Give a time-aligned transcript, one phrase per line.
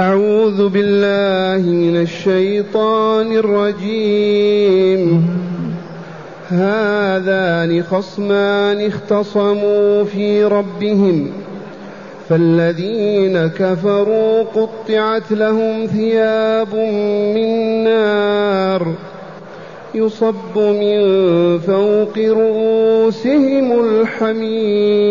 [0.00, 5.26] أعوذ بالله من الشيطان الرجيم.
[6.48, 11.30] هذان خصمان اختصموا في ربهم.
[12.28, 16.74] فالذين كفروا قطعت لهم ثياب
[17.34, 18.92] من نار.
[19.94, 20.98] يصب من
[21.58, 25.10] فوق رؤوسهم الحميم.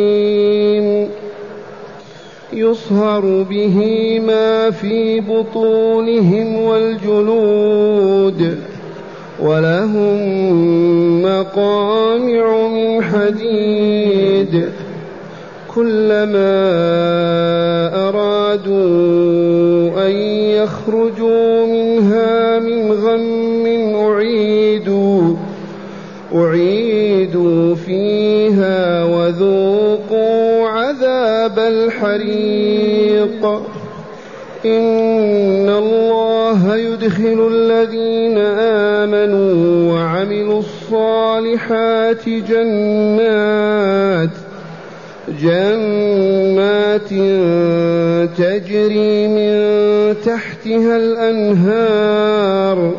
[2.54, 3.78] يصهر به
[4.28, 8.58] ما في بطونهم والجلود
[9.40, 10.20] ولهم
[11.22, 14.70] مقامع من حديد
[15.76, 16.60] كلما
[18.10, 20.12] أرادوا أن
[20.62, 23.60] يخرجوا منها من غم
[23.96, 25.36] أعيدوا أعيدوا
[31.50, 33.46] عذاب الحريق.
[34.66, 38.38] إن الله يدخل الذين
[38.98, 44.30] آمنوا وعملوا الصالحات جنات
[45.42, 47.10] جنات
[48.38, 49.54] تجري من
[50.26, 52.96] تحتها الأنهار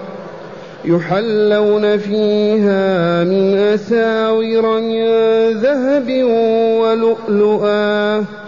[0.85, 5.07] يحلون فيها من أساور من
[5.51, 6.25] ذهب
[6.81, 8.40] ولؤلؤا.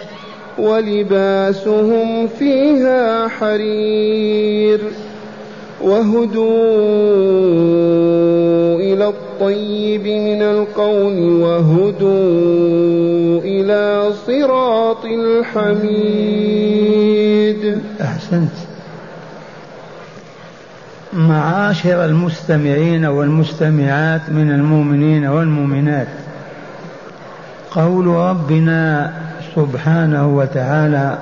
[0.63, 4.81] ولباسهم فيها حرير
[5.81, 6.53] وهدوا
[8.77, 12.13] إلى الطيب من القول وهدوا
[13.45, 16.23] إلى صراط الحميد.
[18.01, 18.53] أحسنت.
[21.13, 26.09] معاشر المستمعين والمستمعات من المؤمنين والمؤمنات
[27.71, 29.13] قول ربنا
[29.56, 31.19] سبحانه وتعالى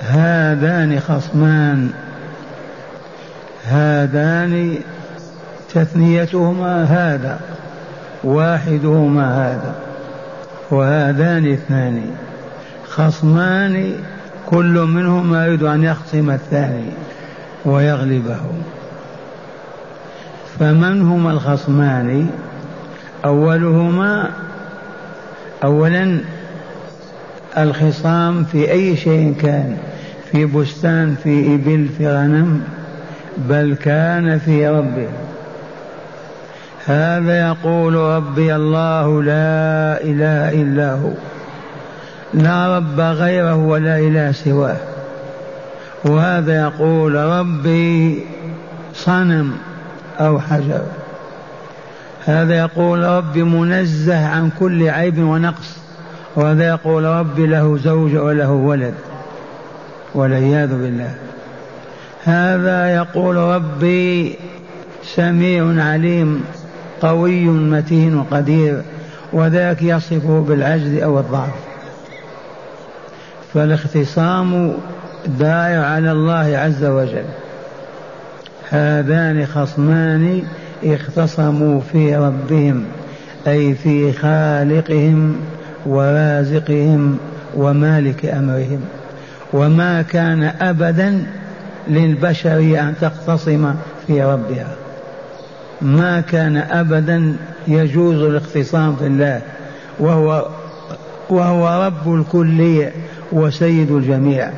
[0.00, 1.90] هذان خصمان.
[3.64, 4.78] هذان
[5.74, 7.40] تثنيتهما هذا
[8.24, 9.74] واحدهما هذا
[10.70, 12.02] وهذان اثنان.
[12.88, 13.92] خصمان
[14.46, 16.90] كل منهما يريد أن يخصم الثاني
[17.64, 18.40] ويغلبه.
[20.58, 22.28] فمن هما الخصمان؟
[23.24, 24.30] أولهما
[25.64, 26.20] أولا
[27.58, 29.76] الخصام في أي شيء كان
[30.32, 32.62] في بستان في إبل في غنم
[33.36, 35.08] بل كان في ربه.
[36.86, 41.10] هذا يقول ربي الله لا إله إلا هو.
[42.34, 44.76] لا رب غيره ولا إله سواه.
[46.04, 48.24] وهذا يقول ربي
[48.94, 49.52] صنم
[50.20, 50.82] أو حجر.
[52.24, 55.85] هذا يقول ربي منزه عن كل عيب ونقص.
[56.36, 58.94] وهذا يقول ربي له زوج وله ولد
[60.14, 61.14] والعياذ بالله.
[62.24, 64.36] هذا يقول ربي
[65.04, 66.44] سميع عليم
[67.00, 68.82] قوي متين قدير
[69.32, 71.54] وذاك يصفه بالعجز أو الضعف.
[73.54, 74.72] فالاختصام
[75.26, 77.24] داعي على الله عز وجل.
[78.70, 80.42] هذان خصمان
[80.84, 82.84] اختصموا في ربهم
[83.46, 85.36] أي في خالقهم.
[85.86, 87.18] ورازقهم
[87.56, 88.80] ومالك أمرهم.
[89.52, 91.26] وما كان ابدا
[91.88, 93.74] للبشر أن تختصم
[94.06, 94.74] في ربها.
[95.82, 97.36] ما كان ابدا
[97.68, 99.40] يجوز الاختصام في الله.
[99.98, 100.48] وهو
[101.30, 102.86] وهو رب الكل
[103.32, 104.50] وسيد الجميع.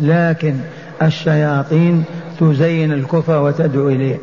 [0.00, 0.54] لكن
[1.02, 2.04] الشياطين
[2.40, 4.18] تزين الكفر وتدعو إليه.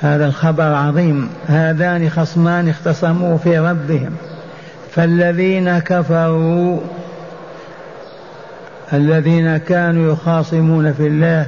[0.00, 1.28] هذا الخبر عظيم.
[1.46, 4.12] هذان خصمان اختصموا في ربهم.
[4.90, 6.80] فالذين كفروا
[8.92, 11.46] الذين كانوا يخاصمون في الله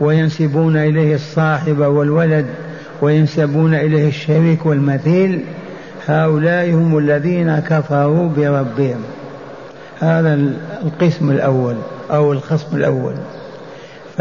[0.00, 2.46] وينسبون إليه الصاحب والولد
[3.02, 5.44] وينسبون إليه الشريك والمثيل
[6.06, 9.00] هؤلاء هم الذين كفروا بربهم.
[10.00, 10.34] هذا
[10.82, 11.76] القسم الأول
[12.10, 13.14] أو الخصم الأول.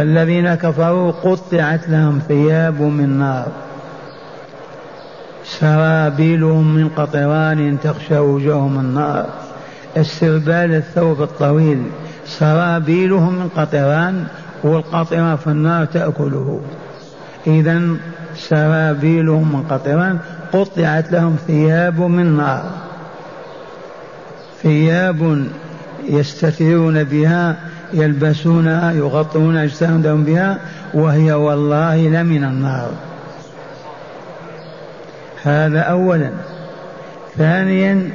[0.01, 3.48] فالذين كفروا قطعت لهم ثياب من نار.
[5.45, 9.25] سرابيلهم من قطران تخشى وجوههم النار.
[9.98, 11.83] السربال الثوب الطويل.
[12.25, 14.25] سرابيلهم من قطران
[14.63, 16.62] والقطرة في النار تأكله.
[17.48, 17.81] إذا
[18.36, 20.19] سرابيلهم من قطران
[20.53, 22.63] قطعت لهم ثياب من نار.
[24.63, 25.45] ثياب
[26.09, 30.59] يستترون بها يلبسونها يغطون أجسامهم بها
[30.93, 32.91] وهي والله لمن النار.
[35.43, 36.31] هذا أولا.
[37.38, 38.09] ثانيا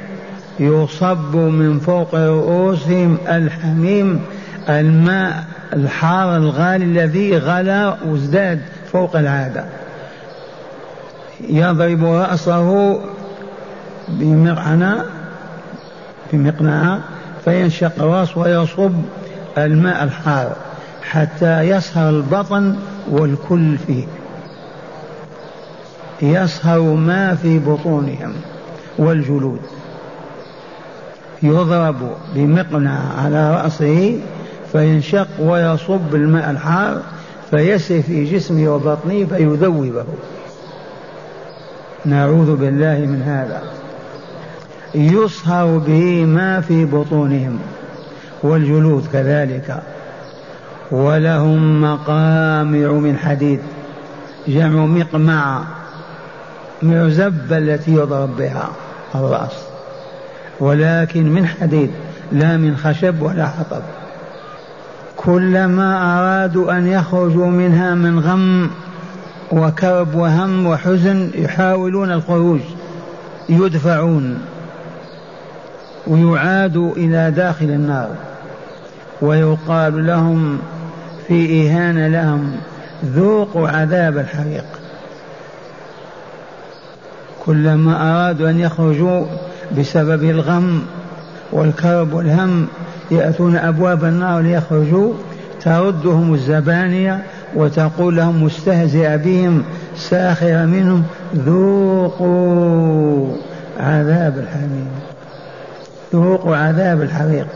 [0.59, 4.21] يصب من فوق رؤوسهم الحميم
[4.69, 5.43] الماء
[5.73, 9.65] الحار الغالي الذي غلا وازداد فوق العادة.
[11.49, 12.99] يضرب رأسه
[14.07, 14.93] بمقعنى
[16.33, 16.99] بمقنعة
[17.45, 18.93] فينشق الراس ويصب
[19.65, 20.55] الماء الحار
[21.03, 22.75] حتى يصهر البطن
[23.11, 24.05] والكل فيه.
[26.21, 28.33] يصهر ما في بطونهم
[28.99, 29.59] والجلود.
[31.43, 31.95] يضرب
[32.35, 34.19] بمقنع على رأسه
[34.71, 37.01] فينشق ويصب الماء الحار
[37.51, 40.05] فيسري في جسمه وبطنه فيذوبه.
[42.05, 43.61] نعوذ بالله من هذا.
[44.95, 47.59] يصهر به ما في بطونهم.
[48.43, 49.83] والجلود كذلك.
[50.91, 53.59] ولهم مقامع من حديد
[54.47, 55.63] جمع مقمع
[56.81, 58.69] معزبة التي يضرب بها
[59.15, 59.51] الرأس
[60.59, 61.91] ولكن من حديد
[62.31, 63.81] لا من خشب ولا حطب.
[65.17, 68.69] كلما أرادوا أن يخرجوا منها من غم
[69.51, 72.59] وكرب وهم وحزن يحاولون الخروج
[73.49, 74.39] يدفعون.
[76.07, 78.09] ويعاد إلى داخل النار
[79.21, 80.59] ويقال لهم
[81.27, 82.55] في إهانة لهم
[83.05, 84.65] ذوقوا عذاب الحريق.
[87.45, 89.25] كلما أرادوا أن يخرجوا
[89.77, 90.81] بسبب الغم
[91.51, 92.67] والكرب والهم
[93.11, 95.13] يأتون أبواب النار ليخرجوا
[95.61, 97.23] تردهم الزبانية
[97.55, 99.63] وتقول لهم مستهزئة بهم
[99.95, 101.03] ساخرة منهم
[101.35, 103.35] ذوقوا
[103.79, 104.87] عذاب الحميم
[106.13, 107.47] ذوقوا عذاب الحريق.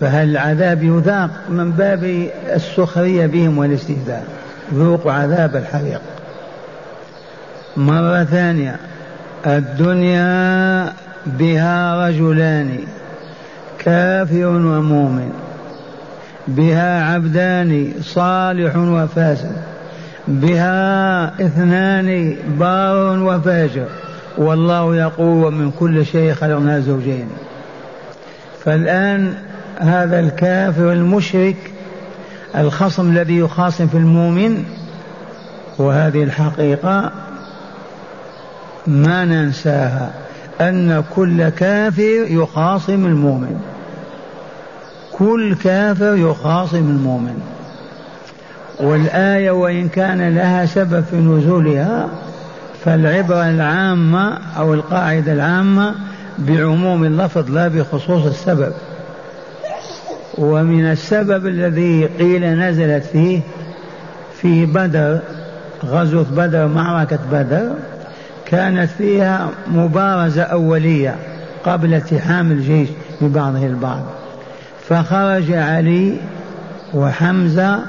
[0.00, 4.24] فهل العذاب يذاق من باب السخرية بهم والاستهزاء؟
[4.74, 6.00] ذوقوا عذاب الحريق.
[7.76, 8.76] مرة ثانية.
[9.46, 10.92] الدنيا
[11.26, 12.78] بها رجلان
[13.78, 15.32] كافر ومؤمن.
[16.48, 19.56] بها عبدان صالح وفاسد.
[20.28, 23.86] بها اثنان بار وفاجر.
[24.38, 27.28] والله يقول ومن كل شيء خلقنا زوجين.
[28.64, 29.34] فالآن
[29.78, 31.56] هذا الكافر المشرك
[32.56, 34.64] الخصم الذي يخاصم في المؤمن
[35.78, 37.12] وهذه الحقيقة
[38.86, 40.10] ما ننساها
[40.60, 43.60] أن كل كافر يخاصم المؤمن.
[45.12, 47.40] كل كافر يخاصم المؤمن.
[48.80, 52.08] والآية وإن كان لها سبب في نزولها
[52.86, 55.94] فالعبرة العامة أو القاعدة العامة
[56.38, 58.72] بعموم اللفظ لا بخصوص السبب.
[60.38, 63.40] ومن السبب الذي قيل نزلت فيه
[64.40, 65.18] في بدر
[65.84, 67.72] غزوة بدر معركة بدر
[68.46, 71.16] كانت فيها مبارزة أولية
[71.64, 72.88] قبل التحام الجيش
[73.20, 74.02] ببعضه البعض.
[74.88, 76.16] فخرج علي
[76.94, 77.80] وحمزة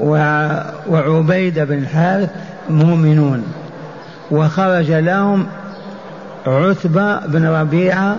[0.00, 2.30] وعبيدة بن الحارث
[2.70, 3.44] مؤمنون.
[4.30, 5.46] وخرج لهم
[6.46, 8.16] عتبة بن ربيعة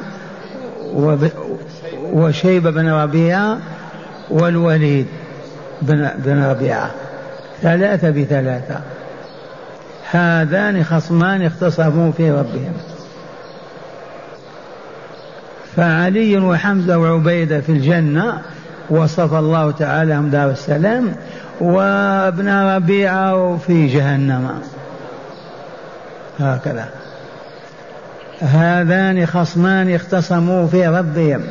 [2.14, 3.58] وشيبة بن ربيعة
[4.30, 5.08] والوليد
[5.82, 6.92] بن, بن ربيعة.
[7.62, 8.80] ثلاثة بثلاثة.
[10.12, 12.74] هذان خصمان اختصموا في ربهم.
[15.76, 18.42] فعلي وحمزة وعبيدة في الجنة
[18.90, 21.16] وصف الله تعالى هم دار السلام
[21.62, 24.62] وابن ربيعة في جهنم.
[26.42, 26.90] هكذا.
[28.40, 31.42] هذان خصمان اختصموا في ربهم.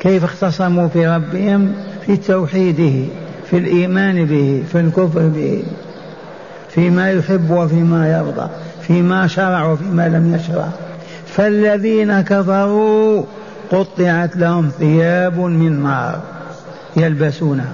[0.00, 1.72] كيف اختصموا في ربهم؟
[2.06, 3.08] في توحيده
[3.50, 5.62] في الإيمان به في الكفر به
[6.68, 8.48] فيما يحب وفيما يرضى
[8.82, 10.68] فيما شرع وفيما لم يشرع.
[11.26, 13.22] فالذين كفروا
[13.70, 16.20] قطعت لهم ثياب من نار
[16.96, 17.72] يلبسونها.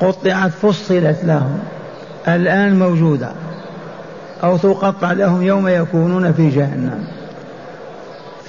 [0.00, 1.58] قطعت فصلت لهم.
[2.28, 3.28] الآن موجودة.
[4.44, 7.04] أو تقطع لهم يوم يكونون في جهنم.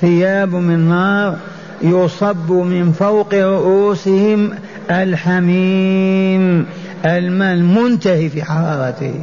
[0.01, 1.37] ثياب من نار
[1.81, 4.49] يصب من فوق رؤوسهم
[4.91, 6.65] الحميم
[7.05, 9.13] الماء المنتهي في حرارته.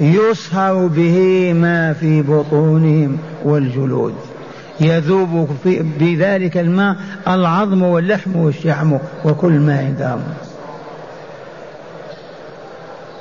[0.00, 4.14] يصهر به ما في بطونهم والجلود.
[4.80, 5.48] يذوب
[6.00, 6.96] بذلك الماء
[7.28, 10.20] العظم واللحم والشحم وكل ما عندهم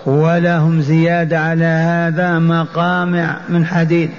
[0.05, 4.09] ولهم زيادة على هذا مقامع من حديد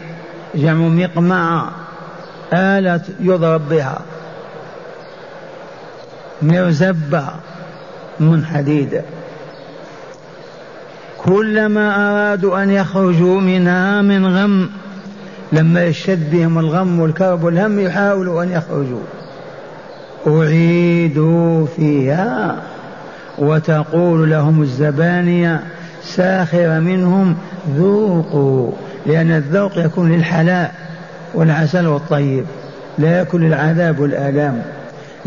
[0.54, 1.68] جمع مقمع
[2.52, 3.98] آلة يضرب بها
[6.42, 7.24] مرزبة
[8.20, 9.02] من حديد.
[11.24, 14.68] كلما أرادوا أن يخرجوا منها من غم
[15.52, 19.02] لما يشد بهم الغم والكرب والهم يحاولوا أن يخرجوا.
[20.26, 22.62] أعيدوا فيها.
[23.38, 25.60] وتقول لهم الزبانية
[26.02, 27.36] ساخر منهم
[27.76, 28.72] ذوقوا
[29.06, 30.74] لأن الذوق يكون للحلاء
[31.34, 32.44] والعسل والطيب
[32.98, 34.62] لا يكون للعذاب والآلام.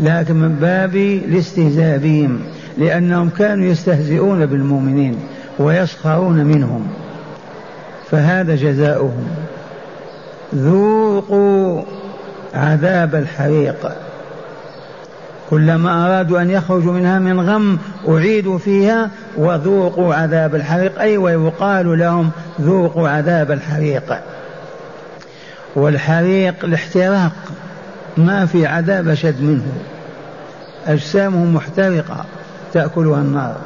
[0.00, 2.40] لكن من باب الاستهزاء بهم
[2.78, 5.16] لأنهم كانوا يستهزئون بالمؤمنين
[5.58, 6.86] ويسخرون منهم.
[8.10, 9.26] فهذا جزاؤهم.
[10.54, 11.82] ذوقوا
[12.54, 13.90] عذاب الحريق.
[15.50, 17.78] كلما أرادوا أن يخرجوا منها من غم
[18.08, 21.00] أعيدوا فيها وذوقوا عذاب الحريق.
[21.00, 22.30] أي ويقال لهم
[22.60, 24.18] ذوقوا عذاب الحريق.
[25.76, 27.32] والحريق الاحتراق
[28.16, 29.72] ما في عذاب أشد منه.
[30.86, 32.24] أجسامهم محترقة
[32.72, 33.56] تأكلها النار.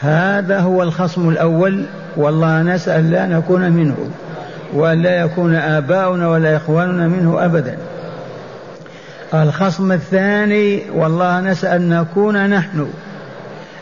[0.00, 1.84] هذا هو الخصم الأول
[2.16, 3.96] والله نسأل لا نكون منه
[4.74, 7.78] وأن لا يكون آباؤنا ولا إخواننا منه أبدا.
[9.34, 12.86] الخصم الثاني والله نسأل نكون نحن.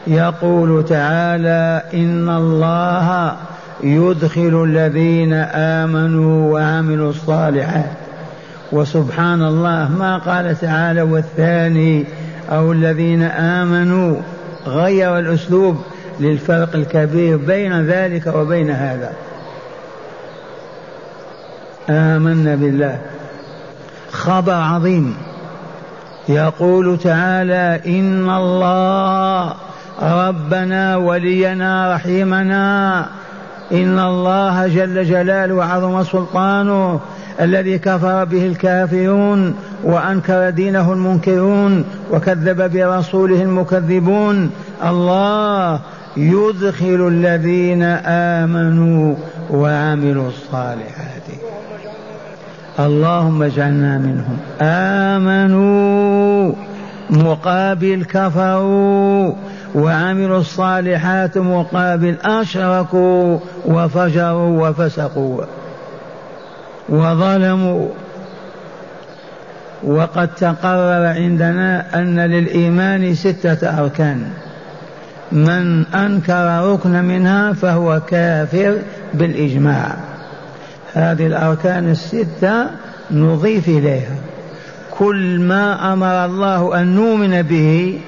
[0.07, 3.37] يقول تعالى إن الله
[3.83, 7.91] يدخل الذين آمنوا وعملوا الصالحات.
[8.73, 12.05] وسبحان الله ما قال تعالى والثاني
[12.51, 14.17] أو الذين آمنوا
[14.67, 15.77] غير الأسلوب
[16.21, 19.13] للفرق الكبير بين ذلك وبين هذا.
[21.91, 22.99] آمنا بالله.
[24.13, 25.17] خبر عظيم.
[26.29, 29.55] يقول تعالى إن الله
[30.03, 33.07] ربنا ولينا رحيمنا.
[33.73, 37.01] إن الله جل جلاله وعظم سلطانه
[37.41, 39.55] الذي كفر به الكافرون
[39.85, 44.51] وأنكر دينه المنكرون وكذب برسوله المكذبون.
[44.87, 45.81] الله
[46.17, 49.15] يدخل الذين آمنوا
[49.51, 51.27] وعملوا الصالحات.
[52.81, 54.37] اللهم اجعلنا منهم.
[54.61, 56.16] آمنوا.
[57.11, 59.33] مقابل كفروا
[59.75, 65.45] وعملوا الصالحات مقابل أشركوا وفجروا وفسقوا
[66.89, 67.89] وظلموا.
[69.85, 74.31] وقد تقرر عندنا أن للإيمان ستة أركان.
[75.33, 78.79] من أنكر ركن منها فهو كافر
[79.15, 79.97] بالإجماع.
[80.95, 82.67] هذه الأركان الستة
[83.11, 84.17] نضيف إليها.
[84.99, 88.01] كل ما أمر الله أن نؤمن به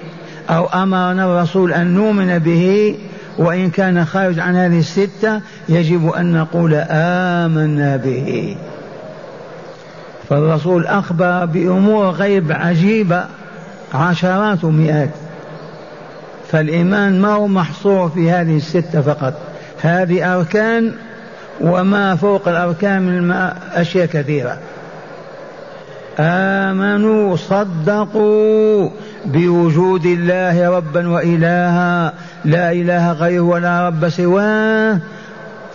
[0.51, 2.97] أو أمرنا الرسول أن نؤمن به
[3.39, 8.57] وإن كان خارج عن هذه الستة يجب أن نقول آمنا به.
[10.29, 13.25] فالرسول أخبر بأمور غيب عجيبة
[13.95, 15.11] عشرات ومئات.
[16.51, 19.35] فالإيمان ما هو محصور في هذه الستة فقط.
[19.81, 20.93] هذه أركان
[21.61, 23.33] وما فوق الأركان من
[23.75, 24.59] أشياء كثيرة.
[26.21, 28.91] آمنوا صدقوا
[29.25, 32.13] بوجود الله ربا وإلها.
[32.45, 34.99] لا إله غيره ولا رب سواه.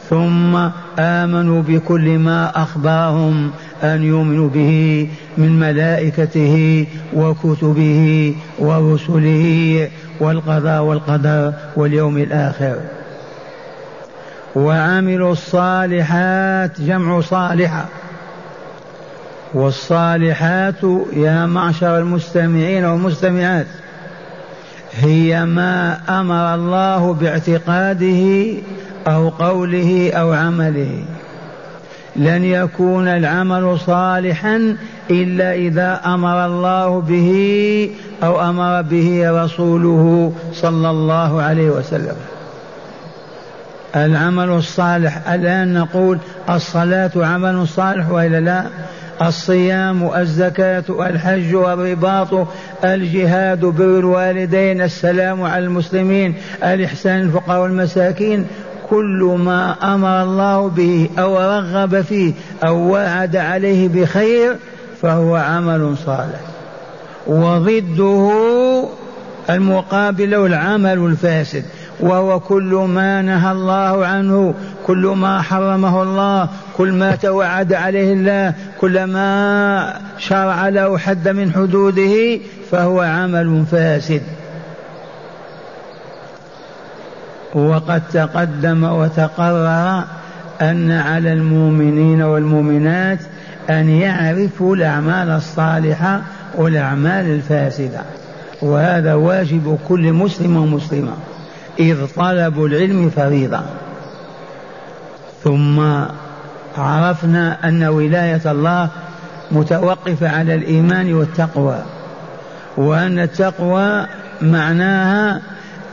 [0.10, 0.70] ثم
[1.00, 3.52] آمنوا بكل ما أخبرهم
[3.84, 12.76] أن يؤمنوا به من ملائكته وكتبه ورسله والقضاء والقدر واليوم الآخر.
[14.56, 17.86] وعملوا الصالحات جمع صالحة.
[19.54, 20.84] والصالحات
[21.14, 23.68] يا معشر المستمعين والمستمعات
[24.94, 28.46] هي ما أمر الله باعتقاده
[29.08, 31.04] أو قوله أو عمله.
[32.16, 34.78] لن يكون العمل صالحا
[35.12, 37.90] إلا إذا أمر الله به
[38.24, 42.16] أو أمر به رسوله صلى الله عليه وسلم.
[43.96, 46.18] العمل الصالح الآن نقول
[46.50, 48.64] الصلاة عمل صالح وإلا لا؟
[49.22, 52.48] الصيام الزكاة الحج الرباط
[52.84, 58.48] الجهاد بر الوالدين السلام على المسلمين الإحسان الفقراء والمساكين.
[58.90, 62.34] كل ما أمر الله به أو رغب فيه
[62.68, 64.56] أو وعد عليه بخير
[65.02, 66.40] فهو عمل صالح.
[67.28, 68.86] وضده
[69.50, 71.64] المقابل العمل الفاسد.
[72.00, 74.54] وهو كل ما نهى الله عنه
[74.86, 81.52] كل ما حرمه الله كل ما توعد عليه الله كل ما شرع له حد من
[81.54, 82.40] حدوده
[82.72, 84.22] فهو عمل فاسد.
[87.54, 90.04] وقد تقدم وتقرر
[90.62, 93.20] أن على المؤمنين والمؤمنات
[93.70, 96.22] أن يعرفوا الأعمال الصالحة
[96.56, 98.02] والأعمال الفاسدة.
[98.62, 101.14] وهذا واجب كل مسلم ومسلمة.
[101.80, 103.62] إذ طلب العلم فريضة.
[105.44, 105.80] ثم
[106.78, 108.90] عرفنا أن ولاية الله
[109.52, 111.84] متوقفة على الإيمان والتقوى
[112.78, 114.06] وأن التقوى
[114.42, 115.42] معناها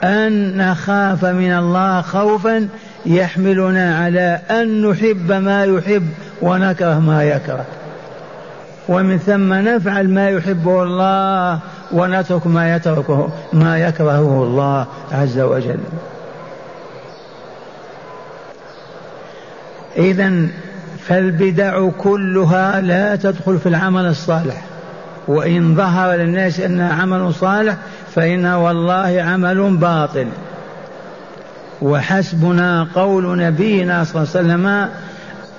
[0.04, 2.68] أن نخاف من الله خوفا
[3.06, 6.08] يحملنا على أن نحب ما يحب
[6.42, 7.64] ونكره ما يكره.
[8.88, 11.58] ومن ثم نفعل ما يحبه الله
[11.92, 15.80] ونترك ما يتركه ما يكرهه الله عز وجل.
[19.96, 20.46] إذا
[20.98, 24.62] فالبدع كلها لا تدخل في العمل الصالح.
[25.28, 27.76] وإن ظهر للناس أنها عمل صالح
[28.14, 30.26] فإنها والله عمل باطل.
[31.82, 34.88] وحسبنا قول نبينا صلى الله عليه وسلم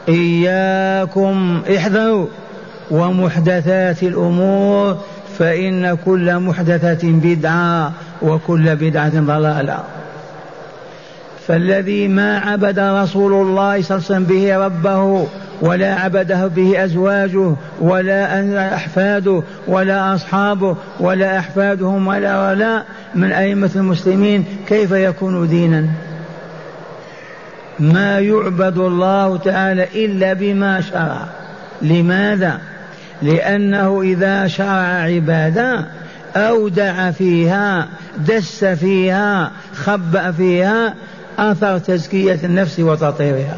[0.10, 2.28] إياكم احذروا
[2.92, 4.98] ومحدثات الأمور
[5.40, 9.84] فإن كل محدثة بدعة وكل بدعة ضلالة.
[11.48, 15.28] فالذي ما عبد رسول الله صلى الله عليه وسلم به ربه
[15.62, 22.84] ولا عبده به أزواجه ولا أحفاده ولا أصحابه ولا أحفادهم ولا ولا
[23.16, 25.88] من أئمة المسلمين كيف يكون دينا؟
[27.80, 31.28] ما يعبد الله تعالى إلا بما شرع.
[31.82, 32.71] لماذا؟
[33.22, 35.86] لأنه إذا شرع عبادة
[36.36, 37.88] أودع فيها
[38.18, 40.94] دس فيها خبأ فيها
[41.40, 43.58] أثر تزكية النفس وتطهيرها.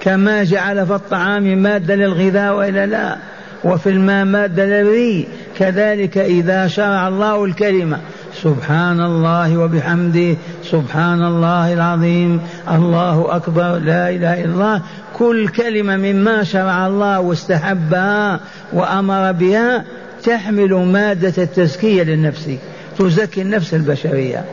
[0.00, 3.16] كما جعل في الطعام مادة للغذاء وإلا لا
[3.64, 5.28] وفي الماء مادة للري.
[5.58, 7.98] كذلك إذا شرع الله الكلمة
[8.42, 14.82] سبحان الله وبحمده سبحان الله العظيم الله أكبر لا إله إلا الله
[15.18, 18.40] كل كلمة مما شرع الله واستحبها
[18.72, 19.84] وأمر بها
[20.24, 22.50] تحمل مادة التزكية للنفس
[22.98, 24.44] تزكي النفس البشرية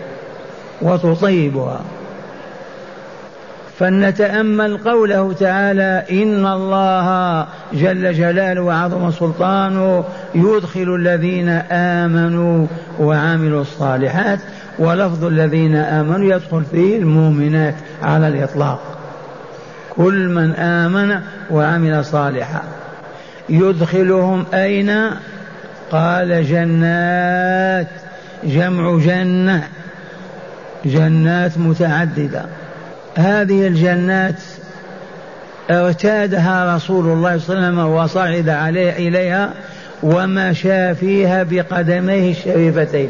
[0.81, 1.81] وتطيبها.
[3.79, 10.03] فلنتأمل قوله تعالى إن الله جل جلاله وعظم سلطانه
[10.35, 12.67] يدخل الذين آمنوا
[12.99, 14.39] وعملوا الصالحات
[14.79, 18.94] ولفظ الذين آمنوا يدخل فيه المؤمنات على الإطلاق.
[19.97, 21.19] كل من آمن
[21.51, 22.61] وعمل صالحا.
[23.49, 25.09] يدخلهم أين؟
[25.91, 27.87] قال جنات
[28.43, 29.67] جمع جنة
[30.85, 32.45] جنات متعددة.
[33.17, 34.39] هذه الجنات
[35.71, 39.49] ارتادها رسول الله صلى الله عليه وسلم وصعد عليه إليها
[40.03, 43.09] ومشى فيها بقدميه الشريفتين.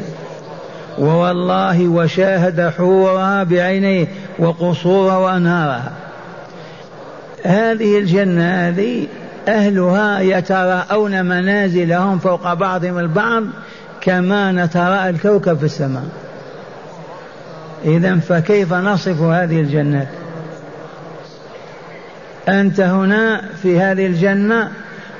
[0.98, 4.06] ووالله وشاهد حورها بعينيه
[4.38, 5.92] وقصورها وأنهارها.
[7.46, 9.06] هذه الجنة هذه
[9.48, 13.44] أهلها يتراءون منازلهم فوق بعضهم البعض
[14.00, 16.04] كما نتراءى الكوكب في السماء.
[17.84, 20.08] إذا فكيف نصف هذه الجنات
[22.48, 24.70] أنت هنا في هذه الجنة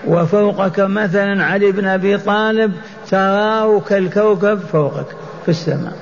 [0.07, 2.73] وفوقك مثلا علي بن أبي طالب
[3.11, 5.07] تراه كالكوكب فوقك
[5.45, 5.97] في السماء.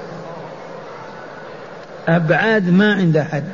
[2.08, 3.44] أبعاد ما عند أحد.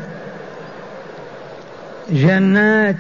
[2.12, 2.96] جنات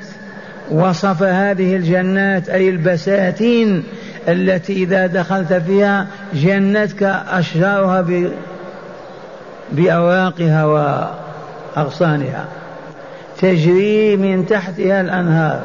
[0.70, 3.84] وصف هذه الجنات أي البساتين
[4.28, 8.04] التي إذا دخلت فيها جنتك أشجارها
[9.72, 10.64] بأواقها
[11.76, 12.44] وأغصانها.
[13.38, 15.60] تجري من تحتها الأنهار.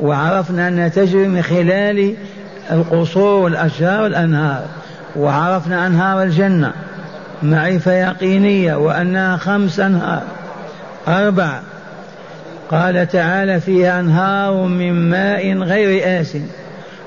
[0.00, 2.14] وعرفنا أنها تجري من خلال
[2.70, 4.64] القصور والأشجار والأنهار.
[5.16, 6.72] وعرفنا أنهار الجنة.
[7.42, 10.22] معرفة يقينية وأنها خمس أنهار.
[11.08, 11.60] أربع.
[12.74, 16.36] قال تعالى فيها أنهار من ماء غير آس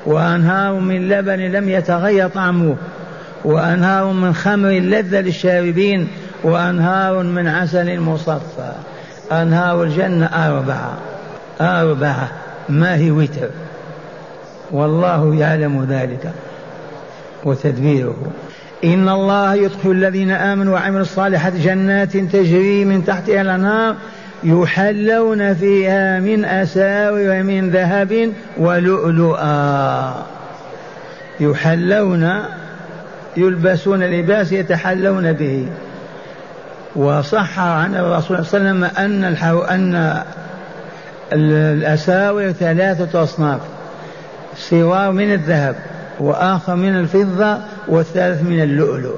[0.06, 2.76] وأنهار من لبن لم يتغير طعمه
[3.46, 6.08] وأنهار من خمر لذة للشاربين
[6.44, 8.72] وأنهار من عسل مصفى.
[9.32, 10.98] أنهار الجنة أربعة.
[11.62, 12.30] أربعة.
[12.70, 13.50] ما هي وتر؟
[14.72, 16.32] والله يعلم ذلك
[17.46, 18.18] وتدبيره.
[18.84, 23.96] إن الله يدخل الذين آمنوا وعملوا الصالحات جنات تجري من تحتها الأنهار
[24.44, 30.14] يحلون فيها من أساور من ذهب ولؤلؤا
[31.40, 32.44] يحلون
[33.38, 35.68] يلبسون لباس يتحلون به
[36.96, 39.24] وصح عن الرسول صلى الله عليه وسلم أن.
[39.70, 40.24] أن
[41.34, 43.60] الأساور ثلاثة أصناف
[44.56, 45.76] سوار من الذهب
[46.20, 49.16] وآخر من الفضة والثالث من اللؤلؤ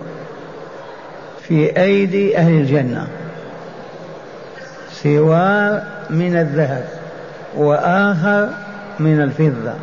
[1.48, 3.08] في أيدي أهل الجنة
[5.04, 6.84] سوار من الذهب
[7.56, 8.50] وآخر
[9.00, 9.74] من الفضة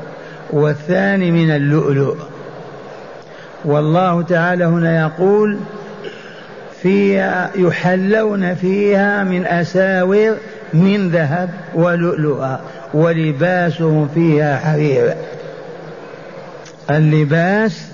[0.51, 2.17] والثاني من اللؤلؤ.
[3.65, 5.59] والله تعالى هنا يقول
[6.83, 10.37] فيها يحلون فيها من أساور
[10.75, 12.61] من ذهب ولؤلؤا
[12.95, 15.15] ولباسهم فيها حرير.
[16.91, 17.89] اللباس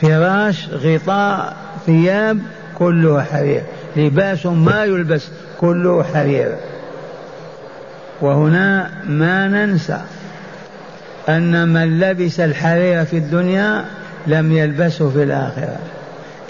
[0.00, 2.38] فراش غطاء ثياب
[2.78, 3.62] كله حرير.
[3.96, 5.28] لباس ما يلبس
[5.60, 6.56] كله حرير.
[8.20, 10.00] وهنا ما ننسى
[11.28, 13.84] أن من لبس الحرير في الدنيا
[14.26, 15.78] لم يلبسه في الآخرة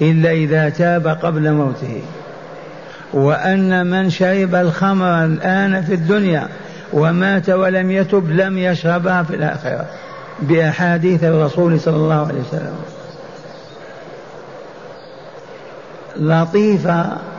[0.00, 2.02] إلا إذا تاب قبل موته.
[3.12, 6.48] وأن من شرب الخمر الآن في الدنيا
[6.92, 9.86] ومات ولم يتب لم يشربها في الآخرة.
[10.42, 12.76] بأحاديث الرسول صلى الله عليه وسلم.
[16.16, 17.31] لطيفة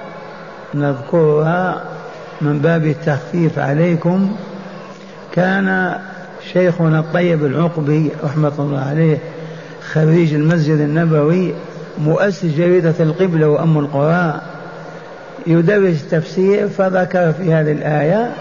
[0.75, 1.83] نذكرها
[2.41, 4.35] من باب التخفيف عليكم.
[5.31, 5.95] كان
[6.53, 9.17] شيخنا الطيب العقبي رحمة الله عليه
[9.93, 11.53] خريج المسجد النبوي
[12.01, 14.41] مؤسس جريدة القبلة وأم القرى
[15.47, 18.31] يدرس التفسير فذكر في هذه الآية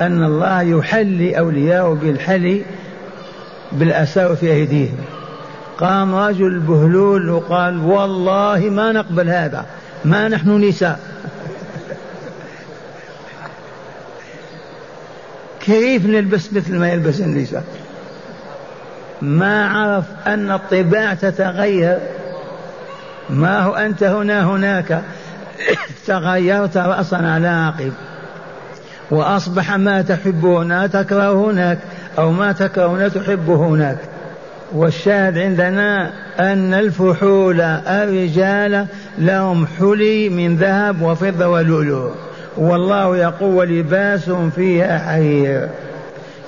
[0.00, 2.62] أن الله يحلي أولياءه بالحلي
[3.72, 4.96] بالأسار في أيديهم.
[5.78, 9.66] قام رجل بهلول وقال والله ما نقبل هذا.
[10.06, 11.00] ما نحن نساء.
[15.60, 17.64] كيف نلبس مثل ما يلبس النساء؟
[19.22, 21.98] ما عرف أن الطباع تتغير.
[23.30, 25.02] ما هو أنت هنا هناك.
[26.06, 27.92] تغيرت رأسا على عقب.
[29.10, 31.78] وأصبح ما تحب هنا تكره هناك
[32.18, 33.98] أو ما تكره هنا تحب هناك.
[34.72, 38.86] والشاهد عندنا أن الفحول الرجال
[39.18, 42.10] لهم حلي من ذهب وفضة ولؤلؤ.
[42.56, 45.68] والله يقول ولباسهم فيها حرير.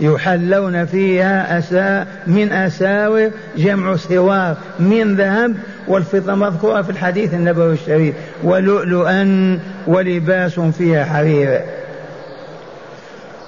[0.00, 5.54] يحلون فيها أسا من أساور جمع سوار من ذهب
[5.88, 8.14] والفضة مذكورة في الحديث النبوي الشريف.
[8.44, 11.61] ولؤلؤا ولباس فيها حرير.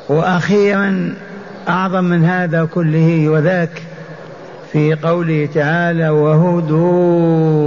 [0.08, 1.14] وأخيرا
[1.68, 3.82] أعظم من هذا كله وذاك
[4.72, 7.60] في قوله تعالى وهدوا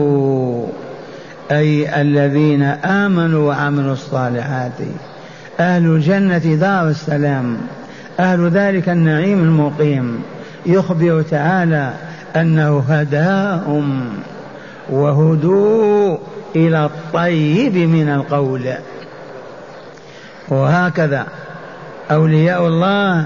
[1.52, 4.72] أي الذين آمنوا وعملوا الصالحات.
[5.60, 7.58] أهل الجنة دار السلام.
[8.20, 10.24] أهل ذلك النعيم المقيم.
[10.66, 11.94] يخبر تعالى
[12.36, 14.10] أنه هداهم.
[14.90, 16.18] وهدوا
[16.56, 18.62] إلى الطيب من القول.
[20.50, 21.26] وهكذا.
[22.12, 23.26] أولياء الله.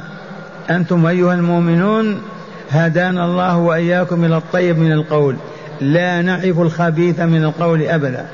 [0.70, 2.22] أنتم أيها المؤمنون
[2.70, 5.36] هدانا الله وإياكم إلى الطيب من القول.
[5.82, 8.26] لا نعرف الخبيث من القول أبدا.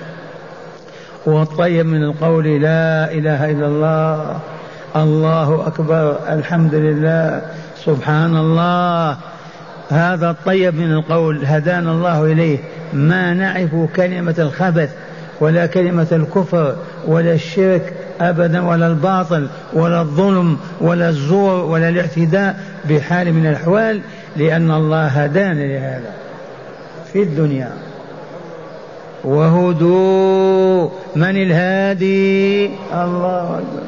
[1.25, 4.39] والطيب من القول لا إله إلا الله.
[4.95, 6.17] الله أكبر.
[6.29, 7.41] الحمد لله.
[7.85, 9.17] سبحان الله.
[9.89, 12.57] هذا الطيب من القول هدانا الله إليه.
[12.93, 14.89] ما نعرف كلمة الخبث
[15.39, 16.75] ولا كلمة الكفر
[17.07, 24.01] ولا الشرك أبدا ولا الباطل ولا الظلم ولا الزور ولا الاعتداء بحال من الأحوال.
[24.35, 26.13] لأن الله هدانا لهذا
[27.13, 27.71] في الدنيا.
[29.23, 33.83] وهدوا من الهادي؟ الله أكبر.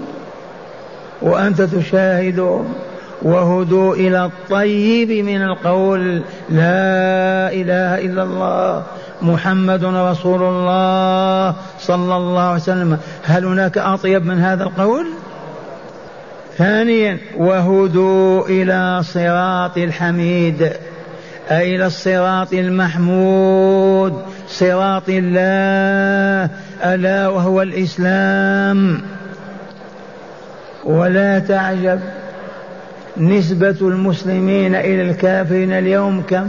[1.22, 2.74] وأنت تشاهدهم
[3.22, 6.22] وهدوا إلى الطيب من القول.
[6.50, 8.84] لا إله إلا الله.
[9.22, 12.98] محمد رسول الله صلى الله عليه وسلم.
[13.24, 15.06] هل هناك أطيب من هذا القول؟
[16.58, 20.72] ثانيا وهدوا إلى صراط الحميد
[21.52, 26.50] أي إلى الصراط المحمود صراط الله
[26.86, 29.02] ألا وهو الإسلام.
[30.84, 32.00] ولا تعجب
[33.18, 36.48] نسبة المسلمين إلى الكافرين اليوم كم؟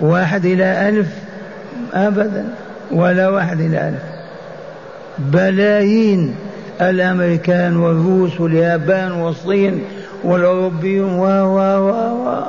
[0.00, 1.08] واحد إلى ألف؟
[1.94, 2.44] أبدا
[2.90, 4.02] ولا واحد إلى ألف.
[5.18, 6.34] بلايين.
[6.80, 9.84] الأمريكان والروس واليابان والصين
[10.24, 11.90] والأوروبيون و و و
[12.28, 12.44] و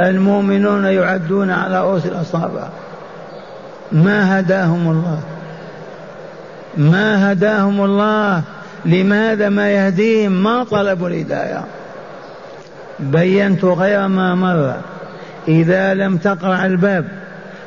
[0.00, 2.68] المؤمنون يعدون على رؤوس الأصابع.
[3.92, 5.20] ما هداهم الله؟
[6.76, 8.42] ما هداهم الله؟
[8.84, 11.64] لماذا ما يهديهم؟ ما طلبوا الهداية.
[13.00, 14.74] بينت غير ما مر.
[15.48, 17.04] إذا لم تقرع الباب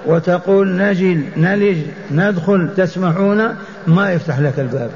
[0.06, 1.78] وتقول نجل نلج
[2.12, 3.56] ندخل تسمحون
[3.88, 4.90] ما يفتح لك الباب.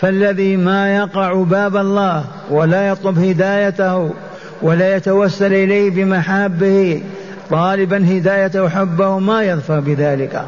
[0.00, 4.10] فالذي ما يقرع باب الله ولا يطلب هدايته
[4.62, 7.02] ولا يتوسل إليه بمحابه
[7.50, 10.44] طالبا هدايته وحبه ما يظفر بذلك.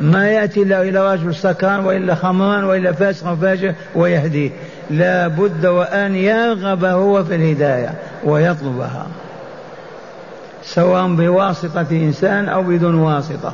[0.00, 4.50] ما يأتي إلا إلى رجل سكران وإلا خمران وإلا فاسق فاجر ويهديه
[4.90, 9.06] لا بد وأن يرغب هو في الهداية ويطلبها.
[10.64, 13.52] سواء بواسطة إنسان أو بدون واسطة.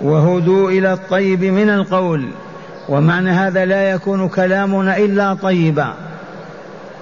[0.00, 2.28] وهدوا إلى الطيب من القول.
[2.88, 5.94] ومعنى هذا لا يكون كلامنا إلا طيبا.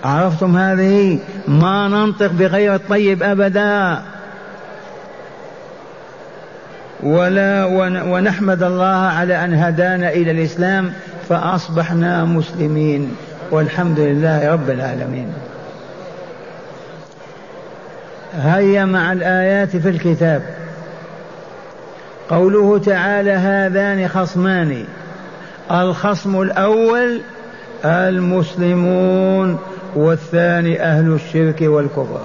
[0.05, 4.03] عرفتم هذه؟ ما ننطق بغير الطيب أبدا.
[7.03, 7.65] ولا
[8.05, 10.93] ونحمد الله على أن هدانا إلى الإسلام
[11.29, 13.17] فأصبحنا مسلمين.
[13.51, 15.33] والحمد لله رب العالمين.
[18.35, 20.43] هيا مع الآيات في الكتاب.
[22.29, 24.85] قوله تعالى هذان خصمان.
[25.71, 27.21] الخصم الأول
[27.85, 29.59] المسلمون
[29.97, 32.21] والثاني أهل الشرك والكفر.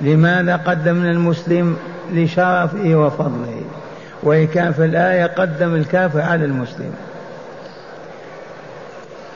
[0.00, 1.76] لماذا قدمنا المسلم
[2.12, 3.62] لشرفه وفضله؟
[4.22, 6.90] وإن كان في الآية قدم الكافر على المسلم.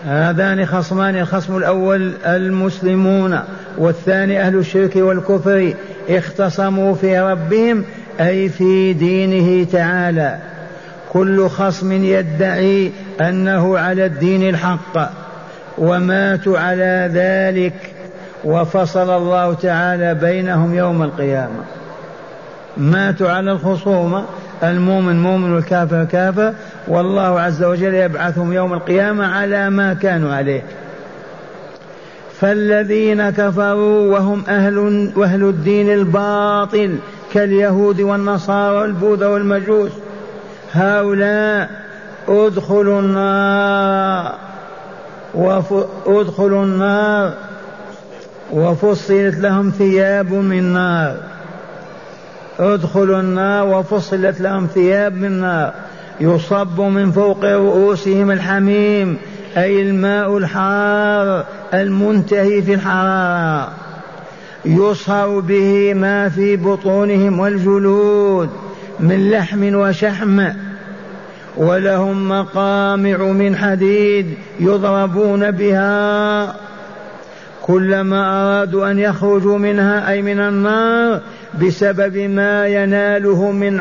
[0.06, 3.40] هذان خصمان الخصم الأول المسلمون
[3.78, 5.74] والثاني أهل الشرك والكفر
[6.08, 7.84] اختصموا في ربهم
[8.20, 10.51] أي في دينه تعالى.
[11.12, 15.10] كل خصم يدعي أنه على الدين الحق
[15.78, 17.94] وماتوا على ذلك
[18.44, 21.64] وفصل الله تعالى بينهم يوم القيامة.
[22.76, 24.24] ماتوا على الخصومة
[24.62, 26.52] المؤمن مؤمن والكافر كافر
[26.88, 30.62] والله عز وجل يبعثهم يوم القيامة على ما كانوا عليه.
[32.40, 34.78] فالذين كفروا وهم أهل
[35.16, 36.96] وأهل الدين الباطل
[37.34, 39.90] كاليهود والنصارى والبوذا والمجوس.
[40.72, 41.70] هؤلاء
[42.28, 44.34] ادخلوا النار
[46.06, 47.34] ادخلوا النار
[48.52, 51.16] وفصلت لهم ثياب من نار.
[52.58, 55.72] ادخلوا النار وفصلت لهم ثياب من نار.
[56.20, 59.18] يصب من فوق رؤوسهم الحميم
[59.56, 63.68] أي الماء الحار المنتهي في الحرارة.
[64.64, 68.50] يصهر به ما في بطونهم والجلود
[69.00, 70.48] من لحم وشحم.
[71.56, 74.26] ولهم مقامع من حديد
[74.60, 76.54] يضربون بها.
[77.62, 81.20] كلما أرادوا أن يخرجوا منها أي من النار
[81.62, 83.80] بسبب ما يناله من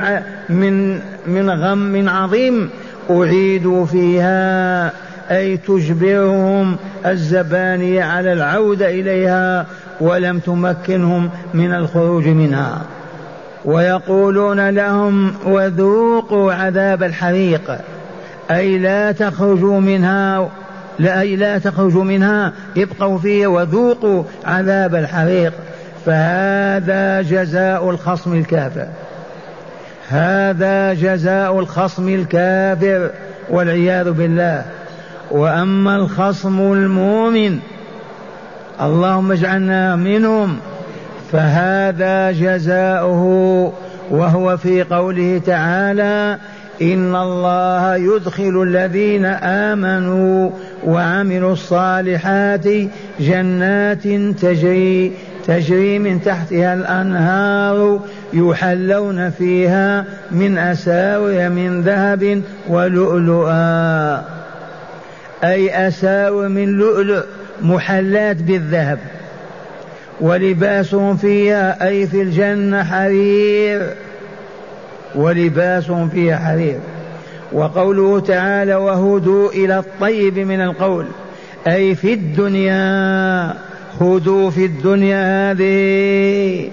[0.50, 2.70] من من غم عظيم
[3.10, 4.92] أعيدوا فيها.
[5.32, 9.66] أي تجبرهم الزبانية على العودة إليها
[10.02, 12.82] ولم تمكنهم من الخروج منها.
[13.66, 17.78] ويقولون لهم وذوقوا عذاب الحريق.
[18.52, 20.50] أي لا تخرجوا منها
[21.00, 25.54] لا أي لا تخرجوا منها ابقوا فيها وذوقوا عذاب الحريق.
[26.06, 28.88] فهذا جزاء الخصم الكافر.
[30.10, 33.10] هذا جزاء الخصم الكافر
[33.50, 34.66] والعياذ بالله.
[35.32, 37.60] وأما الخصم المؤمن
[38.82, 40.58] اللهم اجعلنا منهم.
[41.32, 43.74] فهذا جزاؤه
[44.12, 46.38] وهو في قوله تعالى
[46.82, 50.50] إن الله يدخل الذين آمنوا
[50.86, 52.66] وعملوا الصالحات
[53.20, 54.04] جنات
[54.42, 55.12] تجري
[55.48, 58.00] تجري من تحتها الأنهار
[58.34, 64.22] يحلون فيها من أساور من ذهب ولؤلؤا.
[65.44, 67.24] أي أساور من لؤلؤ
[67.62, 69.00] محلات بالذهب.
[70.22, 73.94] ولباسهم فيها أي في الجنة حرير.
[75.16, 76.80] ولباسهم فيها حرير.
[77.52, 81.06] وقوله تعالى وهدوا إلى الطيب من القول
[81.68, 83.54] أي في الدنيا.
[84.02, 86.70] هدوا في الدنيا هذه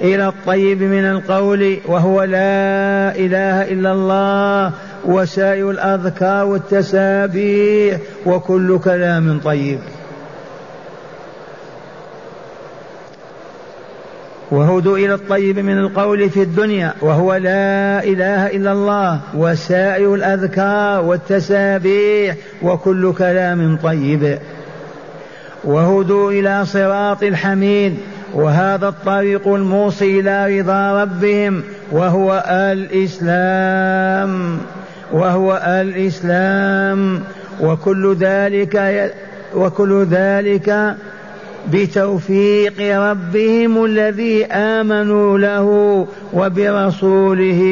[0.00, 4.72] إلى الطيب من القول وهو لا إله إلا الله
[5.04, 9.78] وسائر الأذكار والتسابيح وكل كلام طيب.
[14.50, 22.36] وهدوا إلى الطيب من القول في الدنيا وهو لا إله إلا الله وسائر الأذكار والتسابيح
[22.62, 24.38] وكل كلام طيب.
[25.64, 27.94] وهدوا إلى صراط الحميد
[28.34, 34.58] وهذا الطريق الموصي إلى رضا ربهم وهو الإسلام
[35.12, 37.20] وهو الإسلام.
[37.60, 39.12] وكل ذلك
[39.54, 40.96] وكل ذلك
[41.72, 47.62] بتوفيق ربهم الذي آمنوا له وبرسوله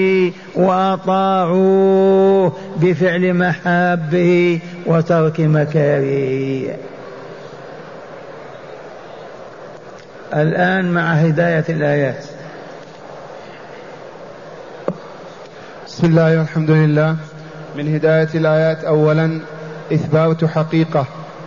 [0.55, 6.77] وأطاعوه بفعل محابه وترك مكارهه.
[10.35, 12.25] الآن مع هداية الآيات.
[15.87, 17.17] بسم الله والحمد لله.
[17.77, 19.41] من هداية الآيات اولا
[19.93, 21.07] إثبات حقيقة.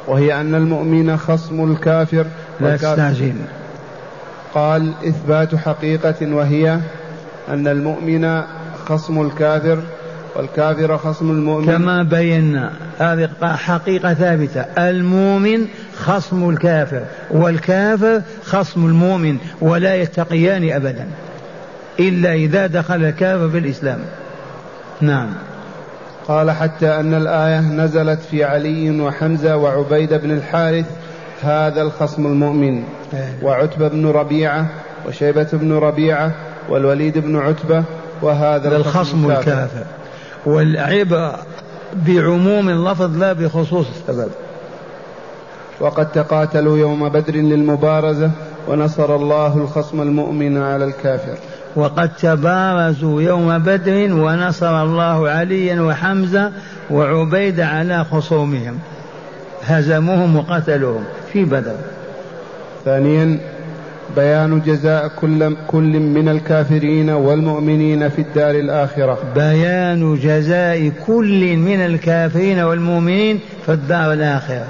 [0.10, 2.26] وهي أن المؤمن خصم الكافر
[2.62, 3.34] لا تستعجل
[4.54, 6.80] قال إثبات حقيقة وهي
[7.50, 8.42] أن المؤمن
[8.86, 9.80] خصم الكافر
[10.36, 11.66] والكافر خصم المؤمن.
[11.66, 14.62] كما بينا هذه حقيقة ثابتة.
[14.62, 15.66] المؤمن
[15.98, 21.08] خصم الكافر والكافر خصم المؤمن ولا يتقيان أبدا
[22.00, 24.00] إلا إذا دخل الكافر في الإسلام.
[25.02, 25.30] نعم.
[26.30, 30.86] قال حتى أن الآية نزلت في علي وحمزة وعبيد بن الحارث
[31.42, 32.84] هذا الخصم المؤمن.
[33.14, 33.40] إيه.
[33.44, 34.66] وعتبة بن ربيعة
[35.08, 36.32] وشيبة بن ربيعة
[36.70, 37.84] والوليد بن عتبة
[38.22, 39.86] وهذا الخصم الكافر, الكافر.
[40.46, 41.40] والعبرة
[41.94, 44.30] بعموم اللفظ لا بخصوص السبب.
[45.80, 48.32] وقد تقاتلوا يوم بدر للمبارزة
[48.68, 51.38] ونصر الله الخصم المؤمن على الكافر.
[51.76, 56.52] وقد تبارزوا يوم بدر ونصر الله عليا وحمزة
[56.92, 58.80] وعبيد على خصومهم.
[59.64, 61.04] هزموهم وقتلوهم
[61.34, 61.76] في بدر.
[62.86, 63.40] ثانيا
[64.16, 69.18] بيان جزاء كل كل من الكافرين والمؤمنين في الدار الآخرة.
[69.36, 74.66] بيان جزاء كل من الكافرين والمؤمنين في الدار الآخرة.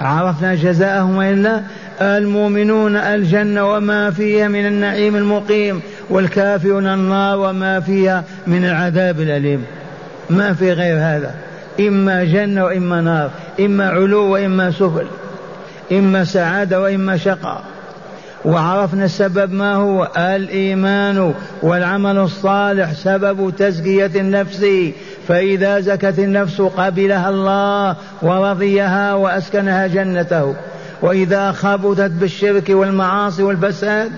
[0.00, 1.62] عرفنا جزاءهم إلا
[2.00, 5.80] المؤمنون الجنة وما فيها من النعيم المقيم.
[6.12, 9.64] والكافرون النار وما فيها من العذاب الأليم.
[10.30, 11.34] ما في غير هذا.
[11.80, 13.30] إما جنة وإما نار.
[13.60, 15.06] إما علو وإما سفل.
[15.92, 17.62] إما سعادة وإما شقاء.
[18.44, 24.66] وعرفنا السبب ما هو؟ الإيمان والعمل الصالح سبب تزكية النفس.
[25.28, 30.54] فإذا زكت النفس قبلها الله ورضيها وأسكنها جنته.
[31.02, 34.12] وإذا خبثت بالشرك والمعاصي والفساد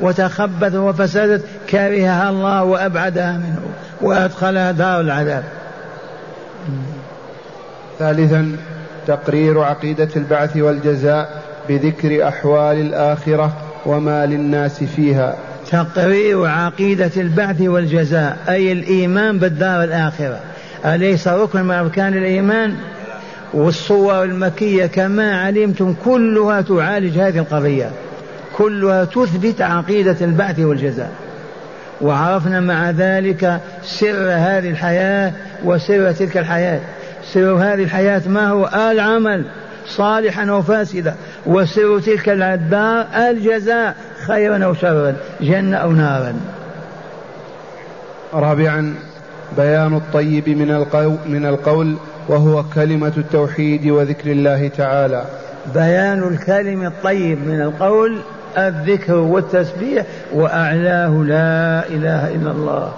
[0.00, 3.58] وتخبث وفسدت كرهها الله وأبعدها منه
[4.00, 5.44] وأدخلها دار العذاب.
[7.98, 8.56] ثالثا
[9.06, 13.52] تقرير عقيدة البعث والجزاء بذكر أحوال الآخرة
[13.86, 15.36] وما للناس فيها.
[15.70, 20.40] تقرير عقيدة البعث والجزاء أي الإيمان بالدار الآخرة.
[20.84, 22.76] أليس ركن من أركان الإيمان؟
[23.54, 27.90] والصور المكية كما علمتم كلها تعالج هذه القضية.
[28.56, 31.12] كلها تثبت عقيدة البعث والجزاء.
[32.00, 35.32] وعرفنا مع ذلك سر هذه الحياة
[35.64, 36.80] وسر تلك الحياة.
[37.32, 39.44] سر هذه الحياة ما هو؟ العمل
[39.86, 41.14] صالحا أو فاسدا.
[41.46, 46.34] وسر تلك الدار الجزاء خيرا أو شرا جنة أو نارا.
[48.34, 48.94] رابعا
[49.56, 51.96] بيان الطيب من القول, من القول
[52.28, 55.24] وهو كلمة التوحيد وذكر الله تعالى.
[55.74, 58.18] بيان الكلم الطيب من القول
[58.58, 62.92] الذكر والتسبيح وأعلاه لا إله إلا الله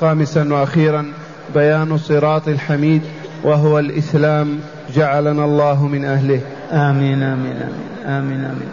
[0.00, 1.12] خامسا وأخيرا
[1.54, 3.02] بيان صراط الحميد
[3.44, 4.58] وهو الإسلام
[4.94, 6.40] جعلنا الله من أهله
[6.72, 7.72] آمين آمين آمين
[8.06, 8.68] آمين, آمين.